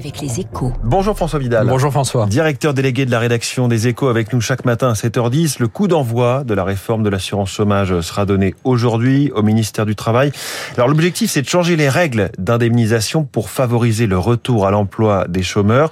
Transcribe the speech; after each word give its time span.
avec 0.00 0.22
les 0.22 0.40
échos. 0.40 0.72
Bonjour 0.82 1.14
François 1.14 1.38
Vidal. 1.38 1.66
Bonjour 1.66 1.92
François. 1.92 2.24
Directeur 2.24 2.72
délégué 2.72 3.04
de 3.04 3.10
la 3.10 3.18
rédaction 3.18 3.68
des 3.68 3.86
échos 3.86 4.08
avec 4.08 4.32
nous 4.32 4.40
chaque 4.40 4.64
matin 4.64 4.88
à 4.88 4.92
7h10. 4.94 5.56
Le 5.60 5.68
coup 5.68 5.88
d'envoi 5.88 6.42
de 6.42 6.54
la 6.54 6.64
réforme 6.64 7.02
de 7.02 7.10
l'assurance 7.10 7.50
chômage 7.50 8.00
sera 8.00 8.24
donné 8.24 8.54
aujourd'hui 8.64 9.30
au 9.34 9.42
ministère 9.42 9.84
du 9.84 9.94
Travail. 9.94 10.32
Alors 10.76 10.88
l'objectif 10.88 11.30
c'est 11.30 11.42
de 11.42 11.48
changer 11.48 11.76
les 11.76 11.90
règles 11.90 12.30
d'indemnisation 12.38 13.24
pour 13.24 13.50
favoriser 13.50 14.06
le 14.06 14.16
retour 14.16 14.66
à 14.66 14.70
l'emploi 14.70 15.26
des 15.28 15.42
chômeurs. 15.42 15.90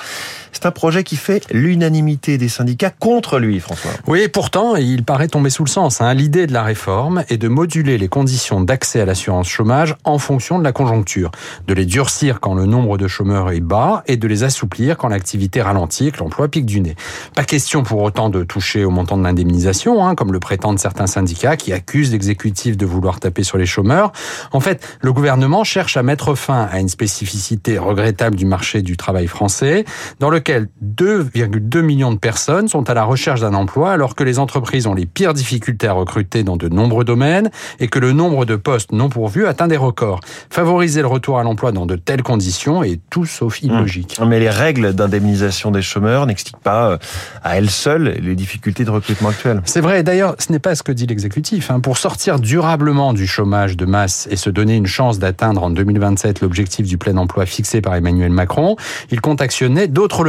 C'est 0.53 0.67
un 0.67 0.71
projet 0.71 1.05
qui 1.05 1.17
fait 1.17 1.45
l'unanimité 1.53 2.39
des 2.39 2.49
syndicats 2.49 2.91
contre 2.91 3.39
lui, 3.39 3.61
François. 3.61 3.91
Oui, 4.07 4.29
pourtant, 4.29 4.77
il 4.77 5.05
paraît 5.05 5.29
tomber 5.29 5.51
sous 5.51 5.65
le 5.65 5.69
sens. 5.69 6.01
Hein. 6.01 6.15
L'idée 6.15 6.47
de 6.47 6.53
la 6.53 6.63
réforme 6.63 7.25
est 7.29 7.37
de 7.37 7.49
moduler 7.49 7.99
les 7.99 8.09
conditions 8.09 8.61
d'accès 8.61 9.01
à 9.01 9.05
l'assurance 9.05 9.49
chômage 9.49 9.97
en 10.05 10.19
fonction 10.19 10.59
de 10.59 10.65
la 10.65 10.73
conjoncture, 10.73 11.31
de 11.67 11.75
les 11.75 11.87
durcir 11.87 12.41
quand 12.41 12.55
le 12.55 12.67
nombre 12.67 12.99
de 12.99 13.09
chômeurs 13.09 13.51
est 13.51 13.61
bas 13.61 14.03
et 14.07 14.17
de 14.17 14.29
les 14.29 14.45
assouplir 14.45 14.97
quand 14.97 15.09
l'activité 15.09 15.63
ralentit 15.63 16.13
que 16.13 16.19
l'emploi 16.19 16.49
pique 16.49 16.67
du 16.67 16.81
nez. 16.81 16.97
Pas 17.35 17.45
question 17.45 17.83
pour 17.83 18.03
autant 18.03 18.31
de 18.31 18.45
toucher 18.45 18.85
au 18.85 18.91
montant 18.91 19.17
de 19.17 19.23
l'indemnisation, 19.23 20.07
hein, 20.07 20.15
comme 20.15 20.33
le 20.33 20.41
prétendent 20.41 20.79
certains 20.79 21.07
syndicats 21.07 21.57
qui 21.57 21.73
accusent 21.73 22.13
l'exécutif 22.13 22.77
de 22.77 22.87
vouloir 22.87 23.21
taper 23.21 23.43
sur 23.43 23.59
les 23.59 23.67
chômeurs. 23.67 24.13
En 24.53 24.61
fait, 24.61 24.87
le 25.01 25.13
gouvernement 25.13 25.65
cherche 25.65 25.97
à 25.97 26.03
mettre 26.03 26.35
fin 26.35 26.69
à 26.71 26.81
une 26.81 26.89
spécificité 26.89 27.79
regrettable 27.79 28.37
du 28.37 28.47
marché 28.47 28.83
du 28.83 28.97
travail 28.97 29.27
français, 29.27 29.85
dans 30.21 30.31
lequel 30.39 30.69
2,2 30.85 31.81
millions 31.81 32.13
de 32.13 32.19
personnes 32.19 32.69
sont 32.69 32.89
à 32.89 32.95
la 32.95 33.03
recherche 33.03 33.41
d'un 33.41 33.55
emploi 33.55 33.91
alors 33.91 34.15
que 34.15 34.23
les 34.23 34.39
entreprises 34.39 34.87
ont 34.87 34.95
les 34.95 35.05
pires 35.05 35.35
difficultés 35.35 35.89
à 35.89 35.93
recruter 35.93 36.45
dans 36.45 36.57
de 36.57 36.69
nombreux 36.69 37.05
domaines 37.05 37.51
et 37.81 37.89
que 37.89 37.99
le 37.99 38.13
nombre 38.13 38.45
de 38.45 38.55
postes 38.55 38.93
non 38.93 39.09
pourvus 39.09 39.47
atteint 39.47 39.67
des 39.67 39.77
records. 39.77 40.21
Favoriser 40.49 41.01
le 41.01 41.09
retour 41.09 41.41
à 41.41 41.43
l'emploi 41.43 41.73
dans 41.73 41.87
de 41.87 41.97
telles 41.97 42.23
conditions 42.23 42.85
est 42.85 43.01
tout 43.11 43.27
sauf 43.27 43.61
mmh. 43.61 43.67
illogique. 43.67 44.21
Mais 44.25 44.39
les 44.39 44.51
règles 44.51 44.93
d'indemnisation 44.93 45.73
des 45.73 45.83
chômeurs 45.83 46.27
n'expliquent 46.27 46.63
pas 46.63 46.93
euh, 46.93 46.99
à 47.43 47.59
elles 47.59 47.71
seules 47.71 48.17
les 48.23 48.37
difficultés 48.37 48.85
de 48.85 48.91
recrutement 48.91 49.31
actuelles. 49.31 49.61
C'est 49.65 49.81
vrai, 49.81 50.05
d'ailleurs, 50.05 50.37
ce 50.39 50.53
n'est 50.53 50.61
pas 50.61 50.77
ce 50.77 50.85
que 50.85 50.93
dit 50.93 51.07
l'exécutif. 51.07 51.73
Hein. 51.73 51.81
Pour 51.81 51.99
sortir 51.99 52.39
durablement 52.39 53.13
du 53.13 53.27
chômage 53.27 53.77
de 53.77 53.87
masse 53.87 54.29
et 54.31 54.37
se 54.37 54.51
donner 54.51 54.77
une 54.77 54.87
chance 54.87 55.19
d'atteindre 55.19 55.65
en 55.65 55.71
2027 55.71 56.43
l'objectif 56.43 56.87
du 56.87 56.97
plein 56.97 57.17
emploi 57.17 57.45
fixé 57.45 57.81
par 57.81 57.97
Emmanuel 57.97 58.31
Macron, 58.31 58.77
il 59.11 59.21
compte 59.21 59.43
actionner 59.43 59.89
d'autres 59.89 60.28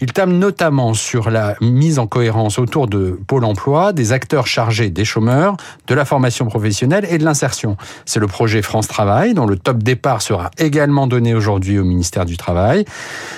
Il 0.00 0.12
table 0.12 0.32
notamment 0.32 0.94
sur 0.94 1.30
la 1.30 1.54
mise 1.60 1.98
en 1.98 2.06
cohérence 2.06 2.58
autour 2.58 2.86
de 2.86 3.18
Pôle 3.26 3.44
emploi 3.44 3.92
des 3.92 4.12
acteurs 4.12 4.46
chargés 4.46 4.90
des 4.90 5.04
chômeurs, 5.04 5.56
de 5.86 5.94
la 5.94 6.04
formation 6.04 6.46
professionnelle 6.46 7.06
et 7.10 7.18
de 7.18 7.24
l'insertion. 7.24 7.76
C'est 8.04 8.20
le 8.20 8.26
projet 8.26 8.62
France 8.62 8.88
Travail, 8.88 9.34
dont 9.34 9.46
le 9.46 9.56
top 9.56 9.82
départ 9.82 10.22
sera 10.22 10.50
également 10.58 11.06
donné 11.06 11.34
aujourd'hui 11.34 11.78
au 11.78 11.84
ministère 11.84 12.24
du 12.24 12.36
Travail. 12.36 12.84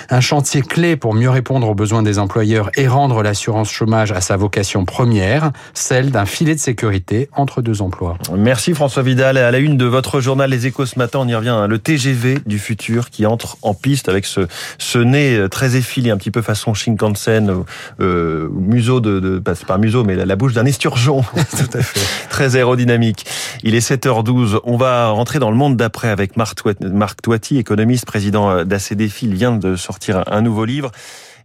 Un 0.09 0.21
chantier 0.21 0.61
clé 0.61 0.95
pour 0.95 1.13
mieux 1.13 1.29
répondre 1.29 1.67
aux 1.69 1.75
besoins 1.75 2.03
des 2.03 2.19
employeurs 2.19 2.69
et 2.75 2.87
rendre 2.87 3.23
l'assurance 3.23 3.71
chômage 3.71 4.11
à 4.11 4.21
sa 4.21 4.37
vocation 4.37 4.85
première, 4.85 5.51
celle 5.73 6.11
d'un 6.11 6.25
filet 6.25 6.55
de 6.55 6.59
sécurité 6.59 7.29
entre 7.33 7.61
deux 7.61 7.81
emplois. 7.81 8.17
Merci 8.35 8.73
François 8.73 9.03
Vidal. 9.03 9.37
À 9.37 9.51
la 9.51 9.59
une 9.59 9.77
de 9.77 9.85
votre 9.85 10.19
journal 10.19 10.49
Les 10.49 10.67
Échos 10.67 10.85
ce 10.85 10.99
matin, 10.99 11.19
on 11.21 11.27
y 11.27 11.35
revient. 11.35 11.49
Hein. 11.49 11.67
Le 11.67 11.79
TGV 11.79 12.39
du 12.45 12.59
futur 12.59 13.09
qui 13.09 13.25
entre 13.25 13.57
en 13.61 13.73
piste 13.73 14.09
avec 14.09 14.25
ce, 14.25 14.41
ce 14.77 14.99
nez 14.99 15.45
très 15.49 15.75
efficace 15.75 15.94
un 16.11 16.17
petit 16.17 16.31
peu 16.31 16.41
façon 16.41 16.73
Shinkansen, 16.73 17.63
euh, 17.99 18.49
museau 18.51 18.99
de, 18.99 19.19
de 19.19 19.41
c'est 19.55 19.65
pas 19.65 19.77
museau, 19.77 20.03
mais 20.03 20.15
la, 20.15 20.35
bouche 20.35 20.53
d'un 20.53 20.65
esturgeon. 20.65 21.21
Tout 21.33 21.77
à 21.77 21.81
fait. 21.81 21.99
Très 22.29 22.55
aérodynamique. 22.55 23.25
Il 23.63 23.75
est 23.75 23.87
7h12. 23.87 24.59
On 24.63 24.77
va 24.77 25.09
rentrer 25.09 25.39
dans 25.39 25.51
le 25.51 25.57
monde 25.57 25.77
d'après 25.77 26.09
avec 26.09 26.35
Marc 26.37 27.21
Toiti, 27.21 27.57
économiste, 27.57 28.05
président 28.05 28.63
d'ACDFI. 28.63 29.25
Il 29.27 29.35
vient 29.35 29.55
de 29.55 29.75
sortir 29.75 30.23
un 30.27 30.41
nouveau 30.41 30.65
livre. 30.65 30.91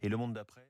Et 0.02 0.08
le 0.08 0.16
monde 0.16 0.34
d'après. 0.34 0.60